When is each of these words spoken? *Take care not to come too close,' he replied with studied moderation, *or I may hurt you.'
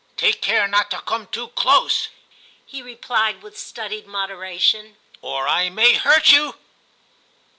*Take 0.17 0.41
care 0.41 0.67
not 0.67 0.89
to 0.89 1.01
come 1.01 1.27
too 1.27 1.49
close,' 1.49 2.07
he 2.65 2.81
replied 2.81 3.43
with 3.43 3.55
studied 3.55 4.07
moderation, 4.07 4.97
*or 5.21 5.47
I 5.47 5.69
may 5.69 5.93
hurt 5.93 6.31
you.' 6.31 6.55